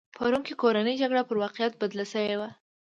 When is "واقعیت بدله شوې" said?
1.43-2.35